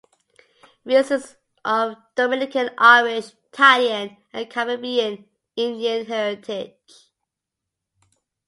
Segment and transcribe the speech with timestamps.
[0.83, 6.73] Reyes is of Dominican, Irish, Italian and Caribbean Indian heritage.